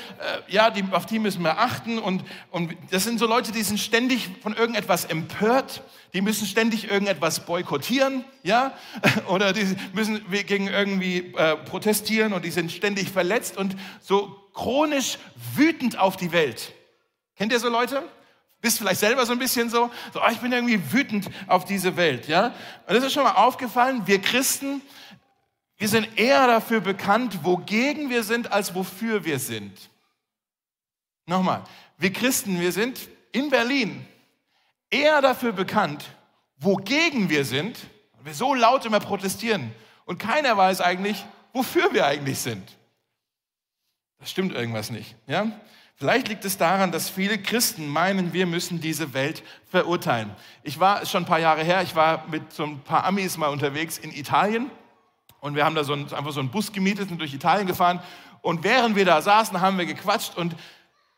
[0.53, 1.99] ja, die, auf die müssen wir achten.
[1.99, 6.91] Und, und das sind so Leute, die sind ständig von irgendetwas empört, die müssen ständig
[6.91, 8.75] irgendetwas boykottieren, ja,
[9.29, 15.19] oder die müssen gegen irgendwie äh, protestieren und die sind ständig verletzt und so chronisch
[15.55, 16.75] wütend auf die Welt.
[17.35, 18.03] Kennt ihr so Leute?
[18.61, 21.97] Bist vielleicht selber so ein bisschen so, so oh, ich bin irgendwie wütend auf diese
[21.97, 22.53] Welt, ja?
[22.87, 24.83] Und das ist schon mal aufgefallen, wir Christen,
[25.79, 29.73] wir sind eher dafür bekannt, wogegen wir sind, als wofür wir sind.
[31.25, 31.63] Nochmal,
[31.99, 34.05] wir Christen, wir sind in Berlin
[34.91, 36.05] eher dafür bekannt,
[36.57, 37.79] wogegen wir sind,
[38.17, 39.73] weil wir so laut immer protestieren
[40.05, 42.77] und keiner weiß eigentlich, wofür wir eigentlich sind.
[44.19, 45.15] Das stimmt irgendwas nicht.
[45.29, 45.53] Ja?
[45.95, 50.35] Vielleicht liegt es daran, dass viele Christen meinen, wir müssen diese Welt verurteilen.
[50.65, 53.49] Ich war schon ein paar Jahre her, ich war mit so ein paar Amis mal
[53.49, 54.71] unterwegs in Italien
[55.41, 58.01] und wir haben da so ein, einfach so einen Bus gemietet und durch Italien gefahren.
[58.43, 60.37] Und während wir da saßen, haben wir gequatscht.
[60.37, 60.57] Und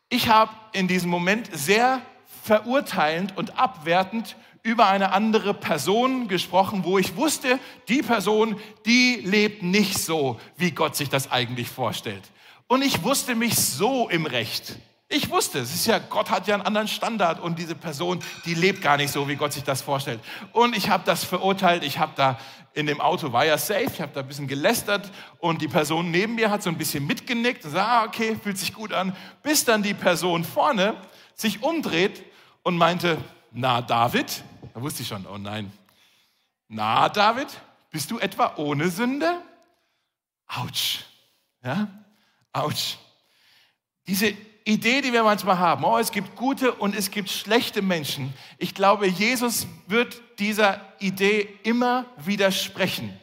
[0.09, 2.03] ich habe in diesem Moment sehr
[2.43, 9.63] verurteilend und abwertend über eine andere Person gesprochen, wo ich wusste, die Person, die lebt
[9.63, 12.23] nicht so, wie Gott sich das eigentlich vorstellt.
[12.67, 14.77] Und ich wusste mich so im Recht.
[15.13, 18.55] Ich wusste, es ist ja, Gott hat ja einen anderen Standard und diese Person, die
[18.55, 20.21] lebt gar nicht so, wie Gott sich das vorstellt.
[20.53, 22.39] Und ich habe das verurteilt, ich habe da
[22.75, 26.13] in dem Auto war ja safe, ich habe da ein bisschen gelästert und die Person
[26.13, 29.17] neben mir hat so ein bisschen mitgenickt und sagt, ah, okay, fühlt sich gut an,
[29.43, 30.97] bis dann die Person vorne
[31.35, 32.23] sich umdreht
[32.63, 33.19] und meinte,
[33.51, 35.73] na David, da wusste ich schon, oh nein,
[36.69, 37.49] na David,
[37.91, 39.43] bist du etwa ohne Sünde?
[40.47, 41.01] Autsch,
[41.65, 41.89] ja,
[42.53, 42.97] autsch.
[44.07, 48.35] Diese Idee, die wir manchmal haben, oh, es gibt gute und es gibt schlechte Menschen.
[48.59, 53.19] Ich glaube, Jesus wird dieser Idee immer widersprechen,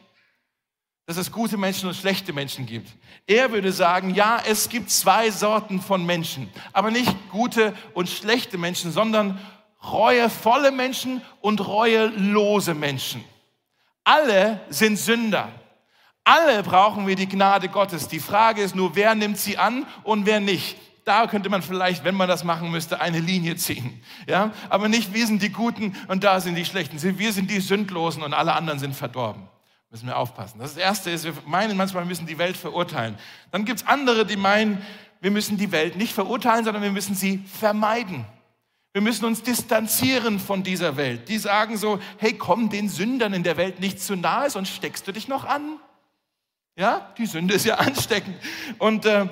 [1.06, 2.90] dass es gute Menschen und schlechte Menschen gibt.
[3.26, 8.58] Er würde sagen, ja, es gibt zwei Sorten von Menschen, aber nicht gute und schlechte
[8.58, 9.38] Menschen, sondern
[9.82, 13.24] reuevolle Menschen und reuelose Menschen.
[14.02, 15.52] Alle sind Sünder.
[16.24, 18.08] Alle brauchen wir die Gnade Gottes.
[18.08, 20.76] Die Frage ist nur, wer nimmt sie an und wer nicht
[21.08, 24.00] da könnte man vielleicht, wenn man das machen müsste, eine Linie ziehen.
[24.28, 24.52] Ja?
[24.68, 27.00] Aber nicht, wir sind die Guten und da sind die Schlechten.
[27.18, 29.48] Wir sind die Sündlosen und alle anderen sind verdorben.
[29.90, 30.58] Müssen wir aufpassen.
[30.58, 33.16] Das Erste ist, wir meinen manchmal, wir müssen die Welt verurteilen.
[33.50, 34.82] Dann gibt es andere, die meinen,
[35.22, 38.26] wir müssen die Welt nicht verurteilen, sondern wir müssen sie vermeiden.
[38.92, 41.30] Wir müssen uns distanzieren von dieser Welt.
[41.30, 45.08] Die sagen so, hey, komm den Sündern in der Welt nicht zu nahe, sonst steckst
[45.08, 45.78] du dich noch an.
[46.76, 48.36] Ja, die Sünde ist ja ansteckend.
[48.78, 49.28] Und äh,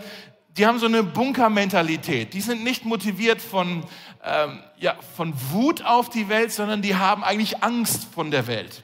[0.57, 2.33] die haben so eine Bunkermentalität.
[2.33, 3.85] Die sind nicht motiviert von,
[4.25, 8.83] ähm, ja, von Wut auf die Welt, sondern die haben eigentlich Angst von der Welt.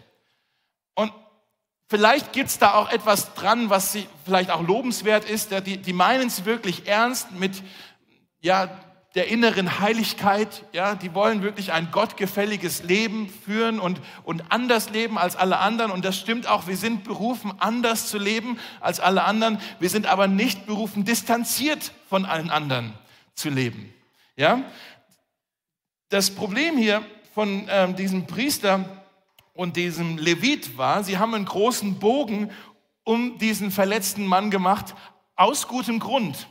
[0.95, 1.13] Und
[1.89, 5.51] vielleicht gibt es da auch etwas dran, was sie vielleicht auch lobenswert ist.
[5.67, 7.63] Die, die meinen es wirklich ernst mit
[8.41, 8.69] ja,
[9.15, 10.65] der inneren Heiligkeit.
[10.73, 15.91] Ja, die wollen wirklich ein gottgefälliges Leben führen und, und anders leben als alle anderen.
[15.91, 16.67] Und das stimmt auch.
[16.67, 19.59] Wir sind berufen, anders zu leben als alle anderen.
[19.81, 22.95] Wir sind aber nicht berufen, distanziert von allen anderen
[23.35, 23.93] zu leben.
[24.37, 24.63] Ja?
[26.09, 27.03] Das Problem hier
[27.35, 28.85] von ähm, diesem Priester
[29.55, 32.51] und diesem Levit war, sie haben einen großen Bogen
[33.05, 34.95] um diesen verletzten Mann gemacht,
[35.37, 36.47] aus gutem Grund.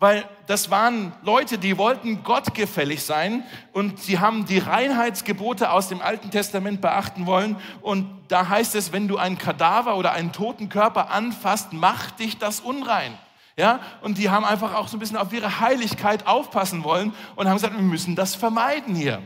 [0.00, 5.88] Weil das waren Leute, die wollten Gott gefällig sein und sie haben die Reinheitsgebote aus
[5.88, 7.56] dem Alten Testament beachten wollen.
[7.80, 12.38] Und da heißt es, wenn du einen Kadaver oder einen toten Körper anfasst, macht dich
[12.38, 13.18] das unrein.
[13.56, 17.48] Ja, und die haben einfach auch so ein bisschen auf ihre Heiligkeit aufpassen wollen und
[17.48, 19.20] haben gesagt, wir müssen das vermeiden hier.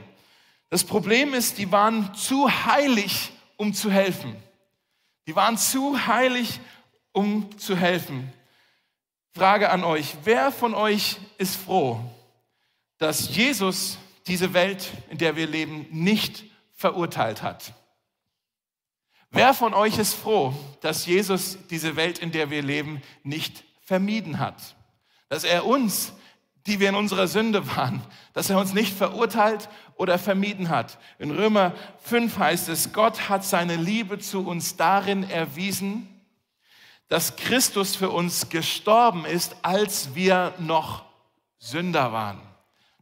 [0.71, 4.35] Das Problem ist, die waren zu heilig, um zu helfen.
[5.27, 6.61] Die waren zu heilig,
[7.13, 8.33] um zu helfen.
[9.35, 11.99] Frage an euch, wer von euch ist froh,
[12.99, 17.73] dass Jesus diese Welt, in der wir leben, nicht verurteilt hat?
[19.31, 24.39] Wer von euch ist froh, dass Jesus diese Welt, in der wir leben, nicht vermieden
[24.39, 24.77] hat?
[25.31, 26.13] Dass er uns,
[26.67, 28.03] die wir in unserer Sünde waren,
[28.35, 30.99] dass er uns nicht verurteilt oder vermieden hat.
[31.19, 36.12] In Römer 5 heißt es, Gott hat seine Liebe zu uns darin erwiesen,
[37.13, 41.05] dass Christus für uns gestorben ist, als wir noch
[41.59, 42.41] Sünder waren.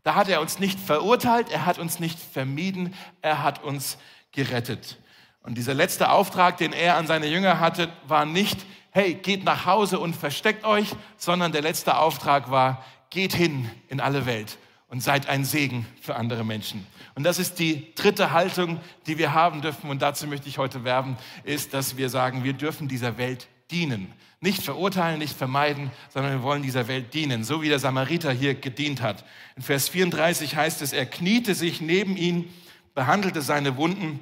[0.03, 2.92] Da hat er uns nicht verurteilt, er hat uns nicht vermieden,
[3.23, 3.99] er hat uns
[4.33, 4.99] gerettet.
[5.44, 8.59] Und dieser letzte Auftrag, den er an seine Jünger hatte, war nicht,
[8.90, 14.01] hey, geht nach Hause und versteckt euch, sondern der letzte Auftrag war, geht hin in
[14.01, 16.85] alle Welt und seid ein Segen für andere Menschen.
[17.14, 19.88] Und das ist die dritte Haltung, die wir haben dürfen.
[19.88, 24.12] Und dazu möchte ich heute werben, ist, dass wir sagen, wir dürfen dieser Welt dienen.
[24.40, 28.54] Nicht verurteilen, nicht vermeiden, sondern wir wollen dieser Welt dienen, so wie der Samariter hier
[28.54, 29.24] gedient hat.
[29.56, 32.48] In Vers 34 heißt es, er kniete sich neben ihn,
[32.94, 34.20] behandelte seine Wunden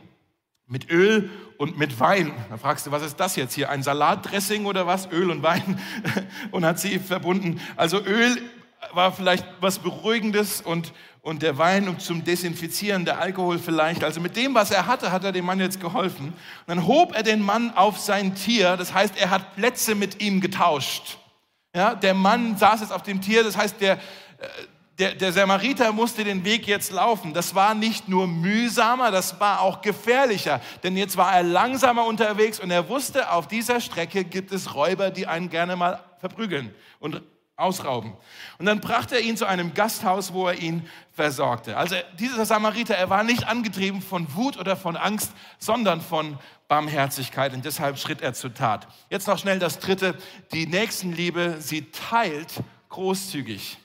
[0.67, 2.33] mit Öl und mit Wein.
[2.51, 3.71] Da fragst du, was ist das jetzt hier?
[3.71, 5.11] Ein Salatdressing oder was?
[5.11, 5.81] Öl und Wein?
[6.51, 7.61] Und hat sie verbunden.
[7.77, 8.41] Also Öl
[8.93, 10.93] war vielleicht was Beruhigendes und,
[11.29, 14.03] und der Wein um zum Desinfizieren, der Alkohol vielleicht.
[14.03, 16.29] Also mit dem, was er hatte, hat er dem Mann jetzt geholfen.
[16.29, 16.35] Und
[16.67, 20.41] dann hob er den Mann auf sein Tier, das heißt, er hat Plätze mit ihm
[20.41, 21.19] getauscht.
[21.77, 23.99] Ja, der Mann saß jetzt auf dem Tier, das heißt, der, äh,
[24.99, 27.35] der, der Samariter musste den Weg jetzt laufen.
[27.35, 30.63] Das war nicht nur mühsamer, das war auch gefährlicher.
[30.83, 35.11] Denn jetzt war er langsamer unterwegs und er wusste, auf dieser Strecke gibt es Räuber,
[35.11, 37.21] die einen gerne mal verprügeln und
[37.59, 38.15] ausrauben.
[38.59, 41.77] Und dann brachte er ihn zu einem Gasthaus, wo er ihn versorgte.
[41.77, 47.53] Also dieser Samariter, er war nicht angetrieben von Wut oder von Angst, sondern von Barmherzigkeit
[47.53, 48.87] und deshalb schritt er zur Tat.
[49.11, 50.17] Jetzt noch schnell das dritte,
[50.53, 53.79] die Nächstenliebe, sie teilt großzügig.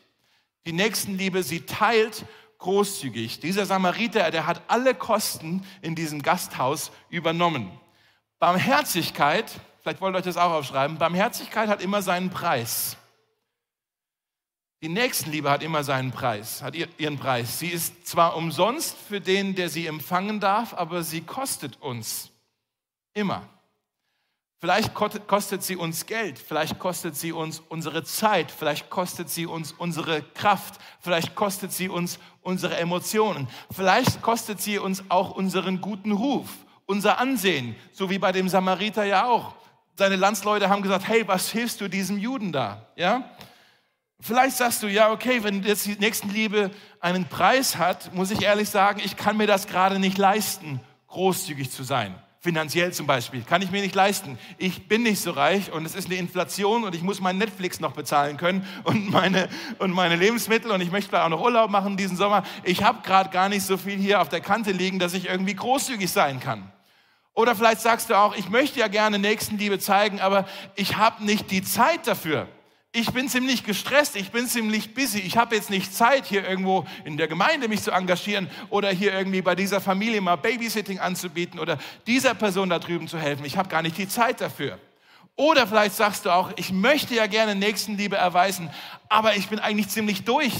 [0.67, 2.25] Die Nächstenliebe, sie teilt
[2.59, 3.39] großzügig.
[3.39, 7.71] Dieser Samariter, der hat alle Kosten in diesem Gasthaus übernommen.
[8.37, 12.97] Barmherzigkeit, vielleicht wollt ihr euch das auch aufschreiben, Barmherzigkeit hat immer seinen Preis.
[14.83, 17.57] Die Nächstenliebe hat immer seinen Preis, hat ihren Preis.
[17.57, 22.31] Sie ist zwar umsonst für den, der sie empfangen darf, aber sie kostet uns
[23.13, 23.47] immer.
[24.59, 29.71] Vielleicht kostet sie uns Geld, vielleicht kostet sie uns unsere Zeit, vielleicht kostet sie uns
[29.71, 36.11] unsere Kraft, vielleicht kostet sie uns unsere Emotionen, vielleicht kostet sie uns auch unseren guten
[36.11, 36.49] Ruf,
[36.85, 39.55] unser Ansehen, so wie bei dem Samariter ja auch.
[39.95, 42.85] Seine Landsleute haben gesagt, hey, was hilfst du diesem Juden da?
[42.97, 43.29] Ja?
[44.25, 48.69] Vielleicht sagst du, ja, okay, wenn jetzt die Nächstenliebe einen Preis hat, muss ich ehrlich
[48.69, 52.15] sagen, ich kann mir das gerade nicht leisten, großzügig zu sein.
[52.39, 53.41] Finanziell zum Beispiel.
[53.41, 54.37] Kann ich mir nicht leisten.
[54.57, 57.81] Ich bin nicht so reich und es ist eine Inflation und ich muss mein Netflix
[57.81, 61.69] noch bezahlen können und meine, und meine Lebensmittel und ich möchte vielleicht auch noch Urlaub
[61.69, 62.43] machen diesen Sommer.
[62.63, 65.55] Ich habe gerade gar nicht so viel hier auf der Kante liegen, dass ich irgendwie
[65.55, 66.71] großzügig sein kann.
[67.33, 71.51] Oder vielleicht sagst du auch, ich möchte ja gerne Nächstenliebe zeigen, aber ich habe nicht
[71.51, 72.47] die Zeit dafür
[72.95, 76.85] ich bin ziemlich gestresst, ich bin ziemlich busy, ich habe jetzt nicht Zeit, hier irgendwo
[77.03, 81.59] in der Gemeinde mich zu engagieren oder hier irgendwie bei dieser Familie mal Babysitting anzubieten
[81.59, 83.45] oder dieser Person da drüben zu helfen.
[83.45, 84.77] Ich habe gar nicht die Zeit dafür.
[85.35, 88.69] Oder vielleicht sagst du auch, ich möchte ja gerne Nächstenliebe erweisen,
[89.09, 90.53] aber ich bin eigentlich ziemlich durch.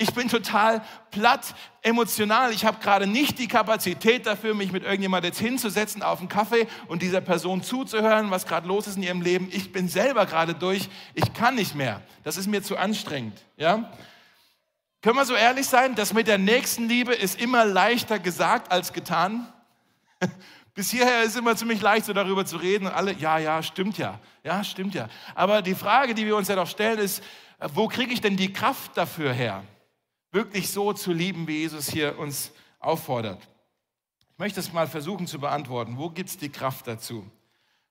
[0.00, 2.54] Ich bin total platt, emotional.
[2.54, 6.66] Ich habe gerade nicht die Kapazität dafür, mich mit irgendjemandem jetzt hinzusetzen auf einen Kaffee
[6.88, 9.50] und dieser Person zuzuhören, was gerade los ist in ihrem Leben.
[9.52, 10.88] Ich bin selber gerade durch.
[11.12, 12.00] Ich kann nicht mehr.
[12.24, 13.44] Das ist mir zu anstrengend.
[13.58, 13.92] Ja?
[15.02, 15.94] Können wir so ehrlich sein?
[15.94, 19.52] Das mit der Nächstenliebe ist immer leichter gesagt als getan.
[20.74, 23.98] Bis hierher ist immer ziemlich leicht, so darüber zu reden und alle, ja, ja, stimmt
[23.98, 25.08] ja, ja, stimmt ja.
[25.34, 27.22] Aber die Frage, die wir uns ja doch stellen, ist,
[27.74, 29.62] wo kriege ich denn die Kraft dafür her?
[30.32, 33.42] Wirklich so zu lieben, wie Jesus hier uns auffordert?
[34.32, 35.98] Ich möchte es mal versuchen zu beantworten.
[35.98, 37.28] Wo gibt es die Kraft dazu?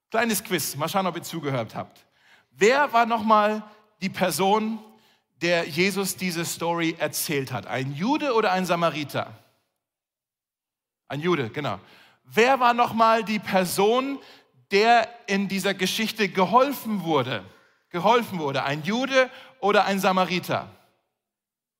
[0.09, 2.05] Kleines Quiz, mal schauen, ob ihr zugehört habt.
[2.51, 3.63] Wer war nochmal
[4.01, 4.79] die Person,
[5.41, 7.67] der Jesus diese Story erzählt hat?
[7.67, 9.31] Ein Jude oder ein Samariter?
[11.07, 11.79] Ein Jude, genau.
[12.23, 14.19] Wer war nochmal die Person,
[14.71, 17.43] der in dieser Geschichte geholfen wurde?
[17.89, 18.63] Geholfen wurde.
[18.63, 20.69] Ein Jude oder ein Samariter?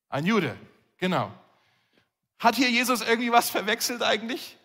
[0.10, 0.58] Ein Jude,
[0.98, 1.32] genau.
[2.40, 4.58] Hat hier Jesus irgendwie was verwechselt eigentlich?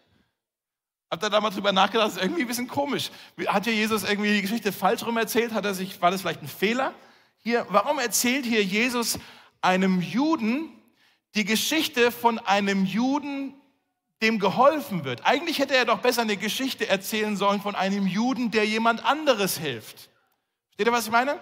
[1.11, 2.09] Habt ihr da mal drüber nachgedacht?
[2.09, 3.11] Das ist irgendwie ein bisschen komisch.
[3.47, 5.53] Hat hier Jesus irgendwie die Geschichte falsch rum erzählt?
[5.53, 6.95] Hat er sich, war das vielleicht ein Fehler?
[7.39, 9.19] Hier, warum erzählt hier Jesus
[9.61, 10.71] einem Juden
[11.35, 13.55] die Geschichte von einem Juden,
[14.23, 15.27] dem geholfen wird?
[15.27, 19.59] Eigentlich hätte er doch besser eine Geschichte erzählen sollen von einem Juden, der jemand anderes
[19.59, 20.09] hilft.
[20.69, 21.39] Versteht ihr, was ich meine?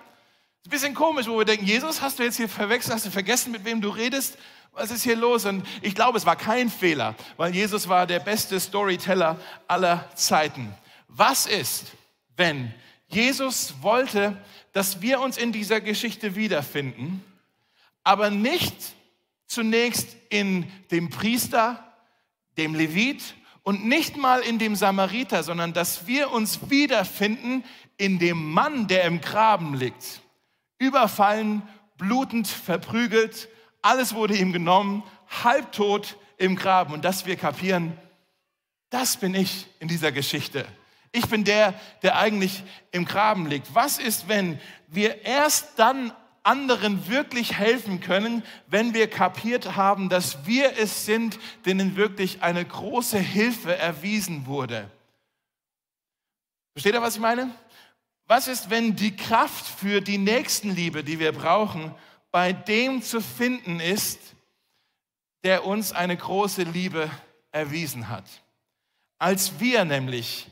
[0.63, 3.11] Ist ein bisschen komisch, wo wir denken, Jesus, hast du jetzt hier verwechselt, hast du
[3.11, 4.39] vergessen, mit wem du redest?
[4.71, 5.45] Was ist hier los?
[5.45, 10.73] Und ich glaube, es war kein Fehler, weil Jesus war der beste Storyteller aller Zeiten.
[11.09, 11.87] Was ist,
[12.37, 12.73] wenn
[13.09, 14.41] Jesus wollte,
[14.73, 17.25] dass wir uns in dieser Geschichte wiederfinden,
[18.05, 18.77] aber nicht
[19.49, 21.93] zunächst in dem Priester,
[22.57, 27.65] dem Levit und nicht mal in dem Samariter, sondern dass wir uns wiederfinden
[27.97, 30.22] in dem Mann, der im Graben liegt,
[30.83, 31.63] überfallen,
[31.97, 33.49] blutend, verprügelt,
[33.81, 35.03] alles wurde ihm genommen,
[35.43, 36.93] halbtot im Graben.
[36.93, 37.97] Und dass wir kapieren,
[38.91, 40.67] das bin ich in dieser Geschichte.
[41.13, 43.75] Ich bin der, der eigentlich im Graben liegt.
[43.75, 50.47] Was ist, wenn wir erst dann anderen wirklich helfen können, wenn wir kapiert haben, dass
[50.47, 54.91] wir es sind, denen wirklich eine große Hilfe erwiesen wurde?
[56.75, 57.51] Versteht ihr, was ich meine?
[58.27, 61.95] Was ist, wenn die Kraft für die Nächstenliebe, die wir brauchen,
[62.31, 64.19] bei dem zu finden ist,
[65.45, 67.11] der uns eine große Liebe
[67.51, 68.25] erwiesen hat.
[69.19, 70.49] Als wir nämlich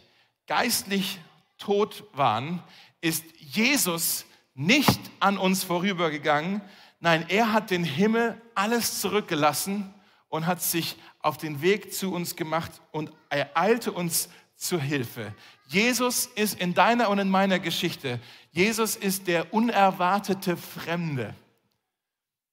[0.46, 1.18] geistlich
[1.58, 2.62] tot waren,
[3.00, 6.60] ist Jesus nicht an uns vorübergegangen.
[7.00, 9.94] Nein, er hat den Himmel alles zurückgelassen
[10.28, 15.34] und hat sich auf den Weg zu uns gemacht und er eilte uns zur Hilfe.
[15.70, 18.18] Jesus ist in deiner und in meiner Geschichte,
[18.50, 21.34] Jesus ist der unerwartete Fremde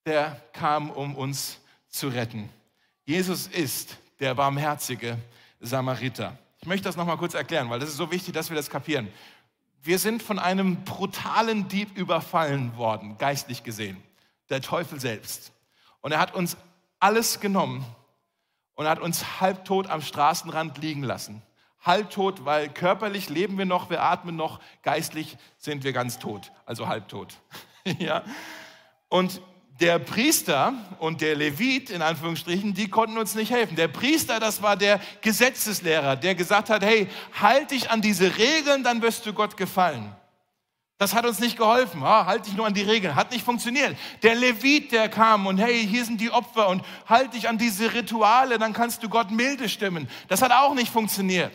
[0.08, 2.50] der kam, um uns zu retten.
[3.04, 5.18] Jesus ist der barmherzige
[5.60, 6.38] Samariter.
[6.62, 9.10] Ich möchte das nochmal kurz erklären, weil das ist so wichtig, dass wir das kapieren.
[9.84, 14.02] Wir sind von einem brutalen Dieb überfallen worden, geistlich gesehen.
[14.50, 15.52] Der Teufel selbst.
[16.00, 16.56] Und er hat uns
[17.00, 17.86] alles genommen
[18.76, 21.42] und hat uns halbtot am Straßenrand liegen lassen.
[21.88, 26.88] Halbtot, weil körperlich leben wir noch, wir atmen noch, geistlich sind wir ganz tot, also
[26.88, 27.34] halbtot.
[28.00, 28.24] ja.
[29.10, 29.42] Und
[29.80, 33.76] der Priester und der Levit, in Anführungsstrichen, die konnten uns nicht helfen.
[33.76, 37.08] Der Priester, das war der Gesetzeslehrer, der gesagt hat, hey,
[37.40, 40.16] halt dich an diese Regeln, dann wirst du Gott gefallen.
[40.98, 42.02] Das hat uns nicht geholfen.
[42.04, 43.16] Ah, halt dich nur an die Regeln.
[43.16, 43.96] Hat nicht funktioniert.
[44.24, 47.94] Der Levit, der kam und hey, hier sind die Opfer und halt dich an diese
[47.94, 50.10] Rituale, dann kannst du Gott milde stimmen.
[50.28, 51.54] Das hat auch nicht funktioniert.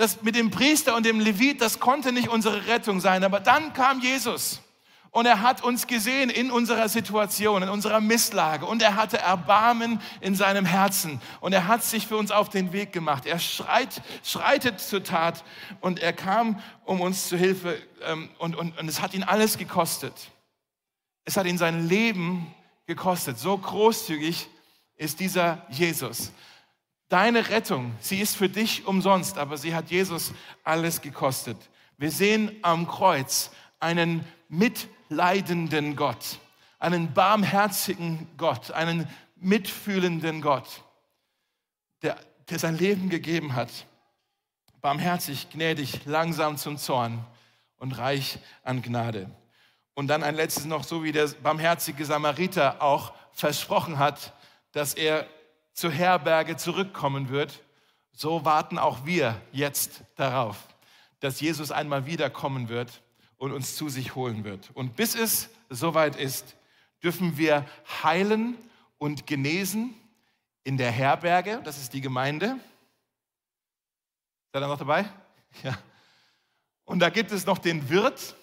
[0.00, 3.22] Das mit dem Priester und dem Levit, das konnte nicht unsere Rettung sein.
[3.22, 4.62] Aber dann kam Jesus.
[5.10, 8.64] Und er hat uns gesehen in unserer Situation, in unserer Misslage.
[8.64, 11.20] Und er hatte Erbarmen in seinem Herzen.
[11.42, 13.26] Und er hat sich für uns auf den Weg gemacht.
[13.26, 15.44] Er schreit, schreitet zur Tat.
[15.82, 17.76] Und er kam, um uns zu Hilfe.
[18.02, 20.14] Ähm, und, und, und es hat ihn alles gekostet.
[21.26, 22.54] Es hat ihn sein Leben
[22.86, 23.38] gekostet.
[23.38, 24.48] So großzügig
[24.96, 26.32] ist dieser Jesus.
[27.10, 31.56] Deine Rettung, sie ist für dich umsonst, aber sie hat Jesus alles gekostet.
[31.98, 36.38] Wir sehen am Kreuz einen mit leidenden Gott,
[36.78, 40.84] einen barmherzigen Gott, einen mitfühlenden Gott,
[42.02, 42.16] der,
[42.48, 43.70] der sein Leben gegeben hat.
[44.80, 47.26] Barmherzig, gnädig, langsam zum Zorn
[47.78, 49.28] und reich an Gnade.
[49.94, 54.32] Und dann ein letztes noch, so wie der barmherzige Samariter auch versprochen hat,
[54.70, 55.26] dass er
[55.80, 57.64] zur Herberge zurückkommen wird,
[58.12, 60.68] so warten auch wir jetzt darauf,
[61.20, 63.00] dass Jesus einmal wiederkommen wird
[63.38, 64.70] und uns zu sich holen wird.
[64.74, 66.54] Und bis es soweit ist,
[67.02, 67.64] dürfen wir
[68.02, 68.58] heilen
[68.98, 69.94] und genesen
[70.64, 72.56] in der Herberge, das ist die Gemeinde.
[74.52, 75.06] Seid ihr noch dabei?
[75.64, 75.76] Ja.
[76.84, 78.36] Und da gibt es noch den Wirt.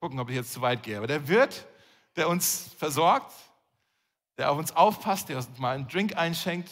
[0.00, 0.96] Gucken, ob ich jetzt zu weit gehe.
[0.96, 1.66] Aber der Wirt,
[2.16, 3.34] der uns versorgt,
[4.38, 6.70] der auf uns aufpasst, der uns mal einen Drink einschenkt,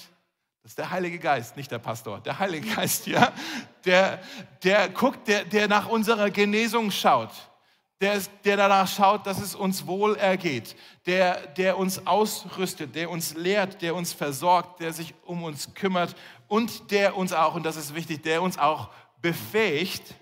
[0.66, 2.18] das ist der Heilige Geist, nicht der Pastor.
[2.18, 3.32] Der Heilige Geist, ja.
[3.84, 4.18] Der,
[4.64, 7.30] der guckt, der, der nach unserer Genesung schaut.
[8.00, 10.74] Der, der danach schaut, dass es uns wohl ergeht.
[11.06, 16.16] Der, der uns ausrüstet, der uns lehrt, der uns versorgt, der sich um uns kümmert
[16.48, 18.90] und der uns auch, und das ist wichtig, der uns auch
[19.22, 20.16] befähigt,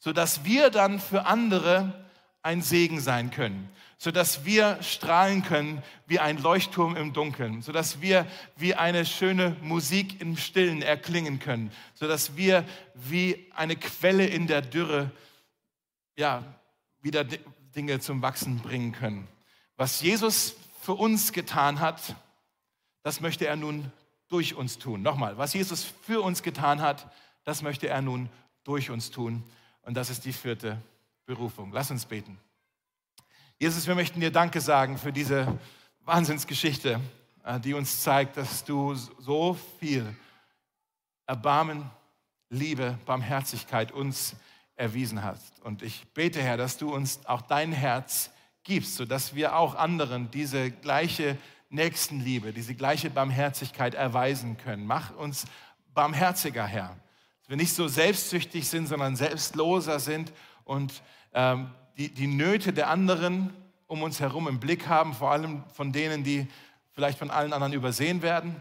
[0.00, 2.05] sodass wir dann für andere
[2.46, 3.68] ein Segen sein können,
[3.98, 8.24] sodass wir strahlen können wie ein Leuchtturm im Dunkeln, sodass wir
[8.56, 14.62] wie eine schöne Musik im Stillen erklingen können, sodass wir wie eine Quelle in der
[14.62, 15.10] Dürre
[16.16, 16.44] ja,
[17.02, 17.24] wieder
[17.74, 19.26] Dinge zum Wachsen bringen können.
[19.76, 22.14] Was Jesus für uns getan hat,
[23.02, 23.90] das möchte er nun
[24.28, 25.02] durch uns tun.
[25.02, 27.10] Nochmal, was Jesus für uns getan hat,
[27.44, 28.28] das möchte er nun
[28.62, 29.42] durch uns tun.
[29.82, 30.80] Und das ist die vierte
[31.26, 31.72] Berufung.
[31.72, 32.38] Lass uns beten.
[33.58, 35.58] Jesus, wir möchten dir Danke sagen für diese
[36.04, 37.00] Wahnsinnsgeschichte,
[37.44, 40.06] äh, die uns zeigt, dass du so viel
[41.26, 41.90] Erbarmen,
[42.48, 44.36] Liebe, Barmherzigkeit uns
[44.76, 45.60] erwiesen hast.
[45.64, 48.30] Und ich bete, Herr, dass du uns auch dein Herz
[48.62, 51.36] gibst, sodass wir auch anderen diese gleiche
[51.70, 54.86] Nächstenliebe, diese gleiche Barmherzigkeit erweisen können.
[54.86, 55.46] Mach uns
[55.92, 56.96] barmherziger, Herr.
[57.40, 61.02] Dass wir nicht so selbstsüchtig sind, sondern selbstloser sind und
[61.36, 61.68] ähm,
[61.98, 63.52] die, die Nöte der anderen
[63.86, 66.48] um uns herum im Blick haben, vor allem von denen, die
[66.90, 68.56] vielleicht von allen anderen übersehen werden.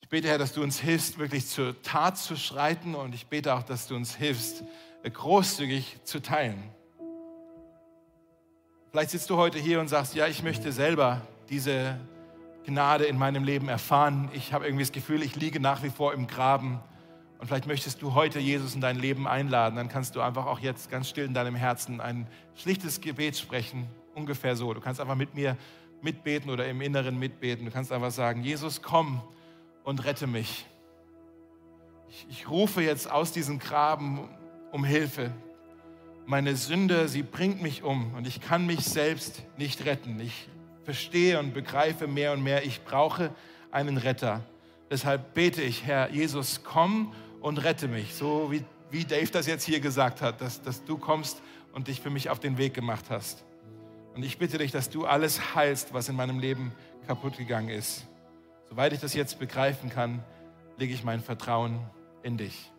[0.00, 3.54] Ich bete, Herr, dass du uns hilfst, wirklich zur Tat zu schreiten und ich bete
[3.54, 4.64] auch, dass du uns hilfst,
[5.02, 6.62] großzügig zu teilen.
[8.90, 11.98] Vielleicht sitzt du heute hier und sagst, ja, ich möchte selber diese
[12.64, 14.30] Gnade in meinem Leben erfahren.
[14.32, 16.80] Ich habe irgendwie das Gefühl, ich liege nach wie vor im Graben.
[17.40, 19.76] Und vielleicht möchtest du heute Jesus in dein Leben einladen.
[19.76, 23.88] Dann kannst du einfach auch jetzt ganz still in deinem Herzen ein schlichtes Gebet sprechen.
[24.14, 24.74] Ungefähr so.
[24.74, 25.56] Du kannst einfach mit mir
[26.02, 27.64] mitbeten oder im Inneren mitbeten.
[27.64, 29.22] Du kannst einfach sagen, Jesus, komm
[29.84, 30.66] und rette mich.
[32.10, 34.28] Ich, ich rufe jetzt aus diesem Graben
[34.70, 35.32] um Hilfe.
[36.26, 40.20] Meine Sünde, sie bringt mich um und ich kann mich selbst nicht retten.
[40.20, 40.48] Ich
[40.84, 43.32] verstehe und begreife mehr und mehr, ich brauche
[43.70, 44.42] einen Retter.
[44.90, 48.14] Deshalb bete ich, Herr Jesus, komm und rette mich.
[48.14, 52.00] So wie, wie Dave das jetzt hier gesagt hat, dass, dass du kommst und dich
[52.00, 53.44] für mich auf den Weg gemacht hast.
[54.14, 56.72] Und ich bitte dich, dass du alles heilst, was in meinem Leben
[57.06, 58.06] kaputt gegangen ist.
[58.68, 60.22] Soweit ich das jetzt begreifen kann,
[60.76, 61.80] lege ich mein Vertrauen
[62.22, 62.70] in dich.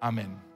[0.00, 0.47] Amen.